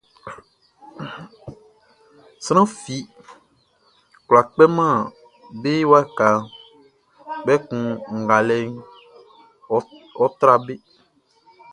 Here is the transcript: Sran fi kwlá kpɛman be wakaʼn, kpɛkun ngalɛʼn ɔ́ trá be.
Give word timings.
Sran 2.45 2.67
fi 2.81 2.95
kwlá 4.27 4.41
kpɛman 4.53 4.93
be 5.61 5.71
wakaʼn, 5.91 6.39
kpɛkun 7.43 7.83
ngalɛʼn 8.21 8.69
ɔ́ 10.23 10.29
trá 10.39 10.55
be. 10.65 10.73